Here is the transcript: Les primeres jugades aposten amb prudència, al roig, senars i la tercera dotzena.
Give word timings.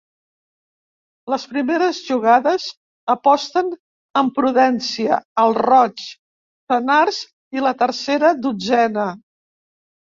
Les 1.33 1.43
primeres 1.51 1.99
jugades 2.07 2.65
aposten 3.15 3.71
amb 4.23 4.35
prudència, 4.41 5.21
al 5.45 5.57
roig, 5.61 6.05
senars 6.75 7.25
i 7.61 7.67
la 7.69 7.77
tercera 7.87 8.35
dotzena. 8.51 9.09